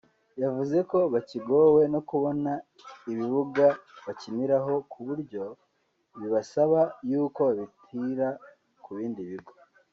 [0.43, 2.51] yavuze ko bakigowe no kubona
[3.11, 3.65] ibibuga
[4.05, 5.43] bakiniraho ku buryo
[6.19, 8.27] bibasaba y’uko babitira
[8.83, 9.53] mu bindi bigo